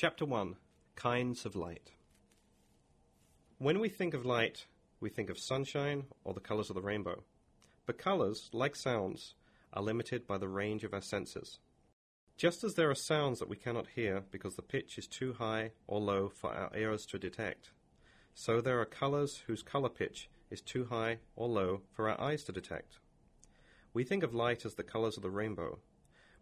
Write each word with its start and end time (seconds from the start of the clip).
Chapter 0.00 0.26
1 0.26 0.54
Kinds 0.94 1.44
of 1.44 1.56
Light. 1.56 1.90
When 3.58 3.80
we 3.80 3.88
think 3.88 4.14
of 4.14 4.24
light, 4.24 4.66
we 5.00 5.10
think 5.10 5.28
of 5.28 5.40
sunshine 5.40 6.04
or 6.22 6.34
the 6.34 6.40
colors 6.40 6.70
of 6.70 6.76
the 6.76 6.82
rainbow. 6.82 7.24
But 7.84 7.98
colors, 7.98 8.48
like 8.52 8.76
sounds, 8.76 9.34
are 9.72 9.82
limited 9.82 10.24
by 10.24 10.38
the 10.38 10.46
range 10.46 10.84
of 10.84 10.94
our 10.94 11.02
senses. 11.02 11.58
Just 12.36 12.62
as 12.62 12.74
there 12.74 12.88
are 12.88 12.94
sounds 12.94 13.40
that 13.40 13.48
we 13.48 13.56
cannot 13.56 13.88
hear 13.96 14.22
because 14.30 14.54
the 14.54 14.62
pitch 14.62 14.98
is 14.98 15.08
too 15.08 15.32
high 15.32 15.72
or 15.88 15.98
low 15.98 16.28
for 16.28 16.52
our 16.52 16.70
ears 16.76 17.04
to 17.06 17.18
detect, 17.18 17.72
so 18.34 18.60
there 18.60 18.80
are 18.80 18.86
colors 18.86 19.42
whose 19.48 19.64
color 19.64 19.88
pitch 19.88 20.30
is 20.48 20.60
too 20.60 20.84
high 20.84 21.18
or 21.34 21.48
low 21.48 21.80
for 21.90 22.08
our 22.08 22.20
eyes 22.20 22.44
to 22.44 22.52
detect. 22.52 23.00
We 23.92 24.04
think 24.04 24.22
of 24.22 24.32
light 24.32 24.64
as 24.64 24.74
the 24.74 24.84
colors 24.84 25.16
of 25.16 25.24
the 25.24 25.30
rainbow, 25.30 25.80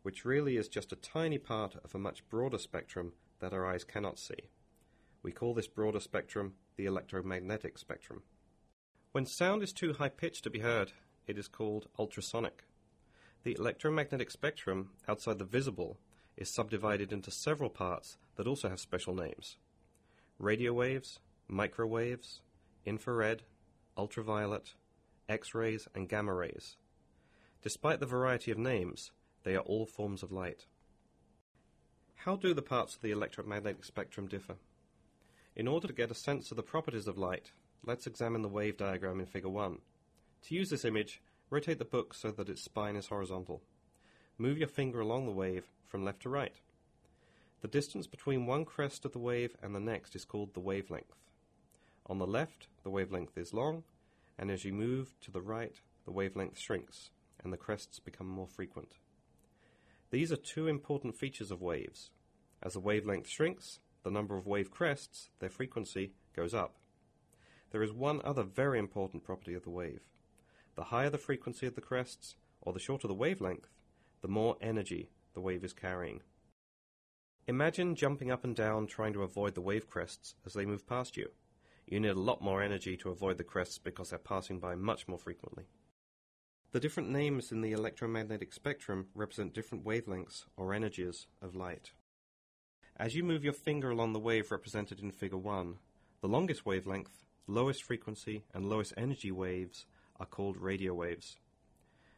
which 0.02 0.26
really 0.26 0.58
is 0.58 0.68
just 0.68 0.92
a 0.92 0.96
tiny 0.96 1.38
part 1.38 1.76
of 1.82 1.94
a 1.94 1.98
much 1.98 2.28
broader 2.28 2.58
spectrum 2.58 3.14
that 3.40 3.52
our 3.52 3.66
eyes 3.66 3.84
cannot 3.84 4.18
see. 4.18 4.50
We 5.22 5.32
call 5.32 5.54
this 5.54 5.68
broader 5.68 6.00
spectrum 6.00 6.54
the 6.76 6.86
electromagnetic 6.86 7.78
spectrum. 7.78 8.22
When 9.12 9.26
sound 9.26 9.62
is 9.62 9.72
too 9.72 9.94
high 9.94 10.10
pitched 10.10 10.44
to 10.44 10.50
be 10.50 10.60
heard, 10.60 10.92
it 11.26 11.38
is 11.38 11.48
called 11.48 11.88
ultrasonic. 11.98 12.64
The 13.42 13.56
electromagnetic 13.58 14.30
spectrum 14.30 14.90
outside 15.08 15.38
the 15.38 15.44
visible 15.44 15.98
is 16.36 16.52
subdivided 16.52 17.12
into 17.12 17.30
several 17.30 17.70
parts 17.70 18.18
that 18.36 18.46
also 18.46 18.68
have 18.68 18.80
special 18.80 19.14
names 19.14 19.56
radio 20.38 20.72
waves, 20.72 21.18
microwaves, 21.48 22.42
infrared, 22.84 23.42
ultraviolet, 23.96 24.74
X 25.28 25.54
rays, 25.54 25.88
and 25.94 26.08
gamma 26.08 26.34
rays. 26.34 26.76
Despite 27.62 28.00
the 28.00 28.06
variety 28.06 28.50
of 28.50 28.58
names, 28.58 29.12
they 29.44 29.56
are 29.56 29.60
all 29.60 29.86
forms 29.86 30.22
of 30.22 30.30
light. 30.30 30.66
How 32.16 32.34
do 32.34 32.54
the 32.54 32.62
parts 32.62 32.96
of 32.96 33.02
the 33.02 33.12
electromagnetic 33.12 33.84
spectrum 33.84 34.26
differ? 34.26 34.56
In 35.54 35.68
order 35.68 35.86
to 35.86 35.92
get 35.92 36.10
a 36.10 36.14
sense 36.14 36.50
of 36.50 36.56
the 36.56 36.62
properties 36.62 37.06
of 37.06 37.16
light, 37.16 37.52
let's 37.84 38.06
examine 38.06 38.42
the 38.42 38.48
wave 38.48 38.76
diagram 38.76 39.20
in 39.20 39.26
Figure 39.26 39.48
1. 39.48 39.78
To 40.42 40.54
use 40.54 40.70
this 40.70 40.84
image, 40.84 41.22
rotate 41.50 41.78
the 41.78 41.84
book 41.84 42.14
so 42.14 42.32
that 42.32 42.48
its 42.48 42.62
spine 42.62 42.96
is 42.96 43.06
horizontal. 43.06 43.62
Move 44.38 44.58
your 44.58 44.66
finger 44.66 45.00
along 45.00 45.26
the 45.26 45.32
wave 45.32 45.70
from 45.86 46.04
left 46.04 46.22
to 46.22 46.28
right. 46.28 46.56
The 47.60 47.68
distance 47.68 48.08
between 48.08 48.46
one 48.46 48.64
crest 48.64 49.04
of 49.04 49.12
the 49.12 49.18
wave 49.18 49.56
and 49.62 49.74
the 49.74 49.80
next 49.80 50.16
is 50.16 50.24
called 50.24 50.54
the 50.54 50.60
wavelength. 50.60 51.14
On 52.06 52.18
the 52.18 52.26
left, 52.26 52.66
the 52.82 52.90
wavelength 52.90 53.38
is 53.38 53.54
long, 53.54 53.84
and 54.36 54.50
as 54.50 54.64
you 54.64 54.72
move 54.72 55.14
to 55.20 55.30
the 55.30 55.40
right, 55.40 55.80
the 56.04 56.12
wavelength 56.12 56.58
shrinks, 56.58 57.10
and 57.42 57.52
the 57.52 57.56
crests 57.56 58.00
become 58.00 58.26
more 58.26 58.48
frequent. 58.48 58.94
These 60.10 60.32
are 60.32 60.36
two 60.36 60.68
important 60.68 61.16
features 61.16 61.50
of 61.50 61.62
waves. 61.62 62.10
As 62.62 62.74
the 62.74 62.80
wavelength 62.80 63.28
shrinks, 63.28 63.80
the 64.02 64.10
number 64.10 64.36
of 64.36 64.46
wave 64.46 64.70
crests, 64.70 65.30
their 65.40 65.50
frequency, 65.50 66.12
goes 66.34 66.54
up. 66.54 66.76
There 67.70 67.82
is 67.82 67.92
one 67.92 68.20
other 68.24 68.42
very 68.42 68.78
important 68.78 69.24
property 69.24 69.54
of 69.54 69.64
the 69.64 69.70
wave. 69.70 70.02
The 70.74 70.84
higher 70.84 71.10
the 71.10 71.18
frequency 71.18 71.66
of 71.66 71.74
the 71.74 71.80
crests, 71.80 72.36
or 72.60 72.72
the 72.72 72.78
shorter 72.78 73.08
the 73.08 73.14
wavelength, 73.14 73.68
the 74.22 74.28
more 74.28 74.56
energy 74.60 75.10
the 75.34 75.40
wave 75.40 75.64
is 75.64 75.72
carrying. 75.72 76.20
Imagine 77.46 77.94
jumping 77.94 78.30
up 78.30 78.44
and 78.44 78.54
down 78.54 78.86
trying 78.86 79.12
to 79.12 79.22
avoid 79.22 79.54
the 79.54 79.60
wave 79.60 79.88
crests 79.88 80.34
as 80.44 80.52
they 80.52 80.66
move 80.66 80.86
past 80.86 81.16
you 81.16 81.30
you 81.86 82.00
need 82.00 82.08
a 82.08 82.14
lot 82.14 82.42
more 82.42 82.62
energy 82.62 82.96
to 82.96 83.10
avoid 83.10 83.38
the 83.38 83.44
crests 83.44 83.78
because 83.78 84.10
they're 84.10 84.18
passing 84.18 84.58
by 84.58 84.74
much 84.74 85.06
more 85.06 85.18
frequently. 85.18 85.64
The 86.76 86.80
different 86.80 87.08
names 87.08 87.52
in 87.52 87.62
the 87.62 87.72
electromagnetic 87.72 88.52
spectrum 88.52 89.06
represent 89.14 89.54
different 89.54 89.86
wavelengths 89.86 90.44
or 90.58 90.74
energies 90.74 91.26
of 91.40 91.56
light. 91.56 91.92
As 92.98 93.14
you 93.14 93.24
move 93.24 93.42
your 93.42 93.54
finger 93.54 93.88
along 93.88 94.12
the 94.12 94.18
wave 94.18 94.50
represented 94.50 95.00
in 95.00 95.10
Figure 95.10 95.38
1, 95.38 95.78
the 96.20 96.28
longest 96.28 96.66
wavelength, 96.66 97.24
lowest 97.46 97.82
frequency, 97.82 98.44
and 98.52 98.68
lowest 98.68 98.92
energy 98.94 99.32
waves 99.32 99.86
are 100.20 100.26
called 100.26 100.58
radio 100.58 100.92
waves. 100.92 101.38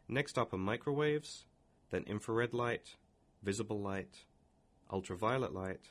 Next 0.08 0.36
up 0.36 0.52
are 0.52 0.58
microwaves, 0.58 1.44
then 1.91 2.02
infrared 2.08 2.52
light, 2.52 2.97
visible 3.44 3.80
light, 3.80 4.24
ultraviolet 4.91 5.54
light, 5.54 5.91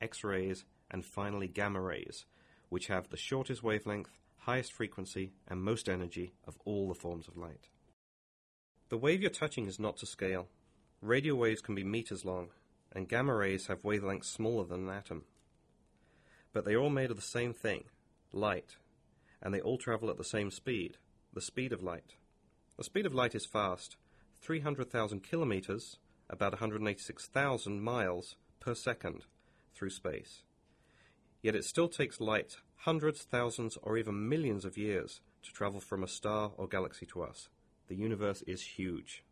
X 0.00 0.22
rays, 0.22 0.64
and 0.92 1.04
finally 1.04 1.48
gamma 1.48 1.80
rays, 1.80 2.24
which 2.68 2.86
have 2.86 3.08
the 3.08 3.16
shortest 3.16 3.64
wavelength, 3.64 4.20
highest 4.36 4.72
frequency, 4.72 5.32
and 5.48 5.60
most 5.60 5.88
energy 5.88 6.34
of 6.46 6.56
all 6.64 6.86
the 6.86 6.94
forms 6.94 7.26
of 7.26 7.36
light. 7.36 7.66
The 8.88 8.98
wave 8.98 9.20
you're 9.20 9.30
touching 9.30 9.66
is 9.66 9.80
not 9.80 9.96
to 9.96 10.06
scale. 10.06 10.46
Radio 11.02 11.34
waves 11.34 11.60
can 11.60 11.74
be 11.74 11.82
meters 11.82 12.24
long, 12.24 12.50
and 12.92 13.08
gamma 13.08 13.34
rays 13.34 13.66
have 13.66 13.82
wavelengths 13.82 14.26
smaller 14.26 14.64
than 14.64 14.88
an 14.88 14.94
atom. 14.94 15.24
But 16.52 16.64
they 16.64 16.74
are 16.74 16.80
all 16.80 16.90
made 16.90 17.10
of 17.10 17.16
the 17.16 17.22
same 17.22 17.52
thing, 17.52 17.84
light, 18.32 18.76
and 19.42 19.52
they 19.52 19.60
all 19.60 19.76
travel 19.76 20.08
at 20.08 20.18
the 20.18 20.24
same 20.24 20.52
speed, 20.52 20.98
the 21.32 21.40
speed 21.40 21.72
of 21.72 21.82
light. 21.82 22.14
The 22.76 22.84
speed 22.84 23.06
of 23.06 23.14
light 23.14 23.34
is 23.34 23.44
fast, 23.44 23.96
300,000 24.40 25.24
kilometers, 25.24 25.98
about 26.30 26.52
186,000 26.52 27.82
miles 27.82 28.36
per 28.60 28.74
second, 28.74 29.24
through 29.74 29.90
space. 29.90 30.44
Yet 31.42 31.56
it 31.56 31.64
still 31.64 31.88
takes 31.88 32.20
light 32.20 32.58
hundreds, 32.76 33.22
thousands, 33.22 33.76
or 33.82 33.96
even 33.96 34.28
millions 34.28 34.64
of 34.64 34.78
years 34.78 35.20
to 35.42 35.52
travel 35.52 35.80
from 35.80 36.04
a 36.04 36.08
star 36.08 36.52
or 36.56 36.68
galaxy 36.68 37.06
to 37.06 37.22
us. 37.22 37.48
The 37.88 37.96
universe 37.96 38.42
is 38.46 38.62
huge. 38.62 39.22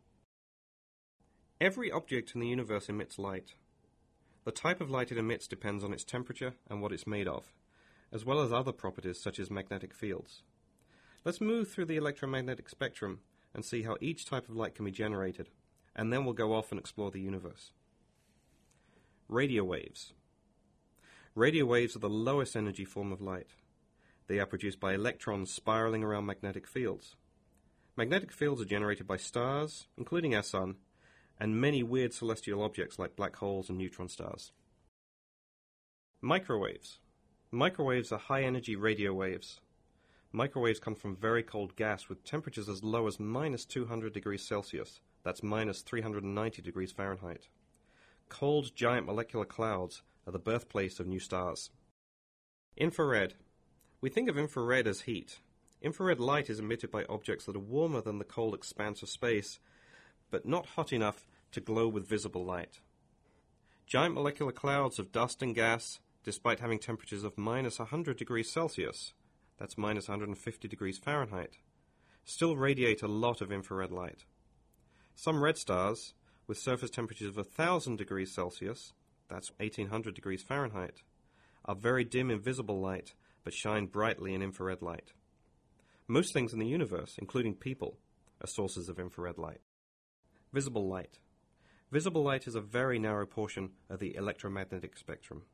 Every 1.60 1.90
object 1.90 2.34
in 2.34 2.40
the 2.40 2.48
universe 2.48 2.88
emits 2.88 3.18
light. 3.18 3.54
The 4.44 4.52
type 4.52 4.80
of 4.80 4.90
light 4.90 5.10
it 5.10 5.18
emits 5.18 5.48
depends 5.48 5.82
on 5.82 5.92
its 5.92 6.04
temperature 6.04 6.54
and 6.68 6.80
what 6.80 6.92
it's 6.92 7.06
made 7.06 7.26
of, 7.26 7.52
as 8.12 8.24
well 8.24 8.40
as 8.40 8.52
other 8.52 8.72
properties 8.72 9.20
such 9.20 9.38
as 9.38 9.50
magnetic 9.50 9.94
fields. 9.94 10.42
Let's 11.24 11.40
move 11.40 11.70
through 11.70 11.86
the 11.86 11.96
electromagnetic 11.96 12.68
spectrum 12.68 13.20
and 13.54 13.64
see 13.64 13.82
how 13.82 13.96
each 14.00 14.26
type 14.26 14.48
of 14.48 14.56
light 14.56 14.74
can 14.74 14.84
be 14.84 14.90
generated, 14.90 15.48
and 15.96 16.12
then 16.12 16.24
we'll 16.24 16.34
go 16.34 16.52
off 16.52 16.70
and 16.70 16.78
explore 16.78 17.10
the 17.10 17.20
universe. 17.20 17.72
Radio 19.28 19.64
waves. 19.64 20.12
Radio 21.34 21.64
waves 21.64 21.96
are 21.96 22.00
the 22.00 22.08
lowest 22.08 22.54
energy 22.54 22.84
form 22.84 23.10
of 23.10 23.22
light. 23.22 23.48
They 24.26 24.38
are 24.38 24.46
produced 24.46 24.80
by 24.80 24.94
electrons 24.94 25.50
spiraling 25.50 26.04
around 26.04 26.26
magnetic 26.26 26.66
fields. 26.66 27.16
Magnetic 27.96 28.32
fields 28.32 28.60
are 28.60 28.64
generated 28.64 29.06
by 29.06 29.16
stars, 29.16 29.86
including 29.96 30.34
our 30.34 30.42
Sun, 30.42 30.76
and 31.38 31.60
many 31.60 31.84
weird 31.84 32.12
celestial 32.12 32.62
objects 32.62 32.98
like 32.98 33.14
black 33.14 33.36
holes 33.36 33.68
and 33.68 33.78
neutron 33.78 34.08
stars. 34.08 34.50
Microwaves. 36.20 36.98
Microwaves 37.52 38.10
are 38.10 38.18
high 38.18 38.42
energy 38.42 38.74
radio 38.74 39.12
waves. 39.12 39.60
Microwaves 40.32 40.80
come 40.80 40.96
from 40.96 41.14
very 41.14 41.44
cold 41.44 41.76
gas 41.76 42.08
with 42.08 42.24
temperatures 42.24 42.68
as 42.68 42.82
low 42.82 43.06
as 43.06 43.20
minus 43.20 43.64
200 43.64 44.12
degrees 44.12 44.42
Celsius, 44.42 45.00
that's 45.22 45.44
minus 45.44 45.82
390 45.82 46.62
degrees 46.62 46.90
Fahrenheit. 46.90 47.46
Cold 48.28 48.74
giant 48.74 49.06
molecular 49.06 49.44
clouds 49.44 50.02
are 50.26 50.32
the 50.32 50.40
birthplace 50.40 50.98
of 50.98 51.06
new 51.06 51.20
stars. 51.20 51.70
Infrared. 52.76 53.34
We 54.00 54.10
think 54.10 54.28
of 54.28 54.36
infrared 54.36 54.88
as 54.88 55.02
heat. 55.02 55.38
Infrared 55.84 56.18
light 56.18 56.48
is 56.48 56.60
emitted 56.60 56.90
by 56.90 57.04
objects 57.10 57.44
that 57.44 57.56
are 57.56 57.58
warmer 57.58 58.00
than 58.00 58.16
the 58.16 58.24
cold 58.24 58.54
expanse 58.54 59.02
of 59.02 59.10
space, 59.10 59.60
but 60.30 60.46
not 60.46 60.64
hot 60.64 60.94
enough 60.94 61.26
to 61.52 61.60
glow 61.60 61.86
with 61.88 62.08
visible 62.08 62.42
light. 62.42 62.80
Giant 63.86 64.14
molecular 64.14 64.50
clouds 64.50 64.98
of 64.98 65.12
dust 65.12 65.42
and 65.42 65.54
gas, 65.54 66.00
despite 66.22 66.60
having 66.60 66.78
temperatures 66.78 67.22
of 67.22 67.36
minus 67.36 67.78
100 67.78 68.16
degrees 68.16 68.50
Celsius, 68.50 69.12
that's 69.58 69.76
minus 69.76 70.08
150 70.08 70.66
degrees 70.66 70.96
Fahrenheit, 70.96 71.58
still 72.24 72.56
radiate 72.56 73.02
a 73.02 73.06
lot 73.06 73.42
of 73.42 73.52
infrared 73.52 73.92
light. 73.92 74.24
Some 75.14 75.44
red 75.44 75.58
stars, 75.58 76.14
with 76.46 76.56
surface 76.56 76.88
temperatures 76.88 77.28
of 77.28 77.36
1000 77.36 77.96
degrees 77.96 78.32
Celsius, 78.32 78.94
that's 79.28 79.52
1800 79.58 80.14
degrees 80.14 80.42
Fahrenheit, 80.42 81.02
are 81.66 81.74
very 81.74 82.04
dim 82.04 82.30
in 82.30 82.40
visible 82.40 82.80
light 82.80 83.12
but 83.44 83.52
shine 83.52 83.84
brightly 83.84 84.32
in 84.32 84.40
infrared 84.40 84.80
light. 84.80 85.12
Most 86.06 86.34
things 86.34 86.52
in 86.52 86.58
the 86.58 86.66
universe, 86.66 87.16
including 87.18 87.54
people, 87.54 87.96
are 88.42 88.46
sources 88.46 88.90
of 88.90 88.98
infrared 88.98 89.38
light. 89.38 89.60
Visible 90.52 90.86
light. 90.86 91.18
Visible 91.90 92.22
light 92.22 92.46
is 92.46 92.54
a 92.54 92.60
very 92.60 92.98
narrow 92.98 93.24
portion 93.24 93.70
of 93.88 94.00
the 94.00 94.14
electromagnetic 94.14 94.98
spectrum. 94.98 95.44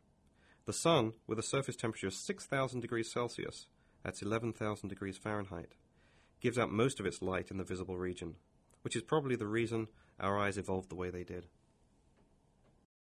The 0.66 0.72
Sun, 0.72 1.12
with 1.28 1.38
a 1.38 1.42
surface 1.42 1.76
temperature 1.76 2.08
of 2.08 2.14
6,000 2.14 2.80
degrees 2.80 3.12
Celsius, 3.12 3.66
that's 4.02 4.22
11,000 4.22 4.88
degrees 4.88 5.16
Fahrenheit, 5.16 5.74
gives 6.40 6.58
out 6.58 6.72
most 6.72 6.98
of 6.98 7.06
its 7.06 7.22
light 7.22 7.50
in 7.52 7.56
the 7.56 7.64
visible 7.64 7.96
region, 7.96 8.34
which 8.82 8.96
is 8.96 9.02
probably 9.02 9.36
the 9.36 9.46
reason 9.46 9.86
our 10.18 10.36
eyes 10.36 10.58
evolved 10.58 10.90
the 10.90 10.96
way 10.96 11.10
they 11.10 11.24
did. 11.24 11.46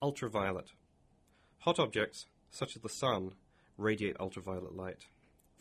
Ultraviolet. 0.00 0.70
Hot 1.60 1.80
objects, 1.80 2.26
such 2.50 2.76
as 2.76 2.82
the 2.82 2.88
Sun, 2.88 3.32
radiate 3.76 4.16
ultraviolet 4.20 4.76
light. 4.76 5.06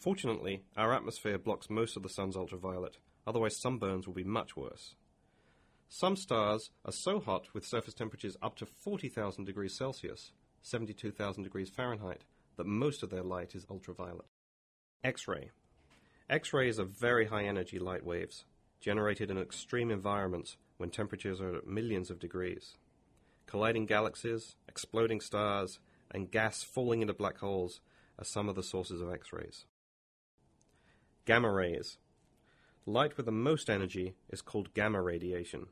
Fortunately, 0.02 0.64
our 0.76 0.96
atmosphere 0.96 1.38
blocks 1.38 1.70
most 1.70 1.96
of 1.96 2.02
the 2.02 2.10
Sun's 2.10 2.36
ultraviolet, 2.36 2.98
otherwise, 3.28 3.62
sunburns 3.62 4.08
will 4.08 4.16
be 4.16 4.24
much 4.24 4.58
worse. 4.58 4.96
Some 5.90 6.16
stars 6.16 6.72
are 6.84 6.92
so 6.92 7.20
hot 7.20 7.54
with 7.54 7.68
surface 7.68 7.94
temperatures 7.94 8.36
up 8.42 8.56
to 8.56 8.66
40,000 8.66 9.46
degrees 9.46 9.78
Celsius, 9.78 10.32
72,000 10.64 11.44
degrees 11.44 11.70
Fahrenheit, 11.70 12.24
that 12.58 12.66
most 12.66 13.04
of 13.04 13.12
their 13.12 13.22
light 13.22 13.54
is 13.54 13.68
ultraviolet. 13.70 14.26
X 15.04 15.28
ray. 15.28 15.52
X 16.28 16.52
rays 16.52 16.80
are 16.80 16.86
very 16.86 17.28
high 17.28 17.44
energy 17.44 17.78
light 17.78 18.04
waves, 18.04 18.46
generated 18.80 19.30
in 19.30 19.38
extreme 19.38 19.92
environments 19.92 20.58
when 20.78 20.90
temperatures 20.90 21.40
are 21.40 21.58
at 21.58 21.68
millions 21.68 22.10
of 22.10 22.18
degrees. 22.18 22.76
Colliding 23.46 23.86
galaxies, 23.86 24.56
exploding 24.68 25.22
stars, 25.22 25.78
and 26.10 26.32
gas 26.32 26.64
falling 26.64 27.04
into 27.04 27.14
black 27.14 27.38
holes 27.38 27.82
are 28.18 28.26
some 28.26 28.50
of 28.50 28.56
the 28.56 28.64
sources 28.64 29.00
of 29.00 29.14
X 29.14 29.32
rays. 29.32 29.66
Gamma 31.26 31.52
rays. 31.52 32.00
Light 32.88 33.16
with 33.16 33.28
the 33.28 33.32
most 33.32 33.70
energy 33.70 34.16
is 34.32 34.42
called 34.42 34.74
gamma 34.74 35.00
radiation. 35.04 35.68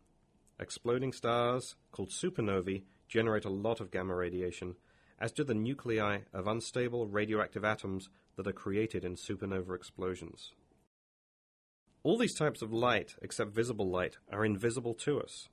Exploding 0.60 1.12
stars, 1.12 1.76
called 1.92 2.12
supernovae, 2.12 2.84
generate 3.08 3.46
a 3.46 3.50
lot 3.50 3.82
of 3.82 3.90
gamma 3.90 4.14
radiation, 4.14 4.76
as 5.20 5.32
do 5.32 5.44
the 5.44 5.56
nuclei 5.56 6.20
of 6.34 6.48
unstable 6.48 7.08
radioactive 7.08 7.66
atoms 7.66 8.10
that 8.36 8.46
are 8.46 8.54
created 8.54 9.04
in 9.04 9.16
supernova 9.16 9.76
explosions. 9.76 10.54
All 12.04 12.20
these 12.20 12.36
types 12.36 12.62
of 12.62 12.72
light, 12.72 13.16
except 13.24 13.50
visible 13.50 13.90
light, 13.90 14.18
are 14.32 14.46
invisible 14.46 14.94
to 15.06 15.20
us. 15.20 15.50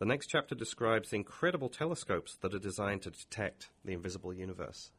The 0.00 0.06
next 0.06 0.26
chapter 0.26 0.56
describes 0.56 1.10
the 1.10 1.16
incredible 1.16 1.68
telescopes 1.68 2.36
that 2.42 2.52
are 2.52 2.58
designed 2.58 3.02
to 3.02 3.10
detect 3.10 3.70
the 3.84 3.92
invisible 3.92 4.34
universe. 4.34 4.90